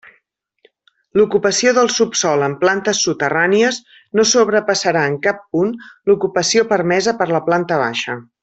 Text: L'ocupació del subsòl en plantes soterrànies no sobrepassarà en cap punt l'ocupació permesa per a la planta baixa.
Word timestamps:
L'ocupació 1.19 1.73
del 1.79 1.91
subsòl 1.95 2.45
en 2.47 2.55
plantes 2.63 3.03
soterrànies 3.09 3.79
no 4.21 4.27
sobrepassarà 4.33 5.05
en 5.13 5.21
cap 5.29 5.47
punt 5.59 5.77
l'ocupació 6.11 6.69
permesa 6.77 7.19
per 7.21 7.29
a 7.33 7.35
la 7.37 7.47
planta 7.53 7.83
baixa. 7.89 8.23